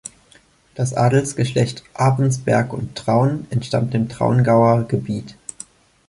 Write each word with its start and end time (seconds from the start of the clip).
Das 0.73 0.95
Adelsgeschlecht 0.95 1.83
Abensperg 1.93 2.73
und 2.73 2.95
Traun 2.95 3.45
entstammt 3.51 3.93
dem 3.93 4.09
Traungauer 4.09 4.85
Gebiet. 4.87 5.35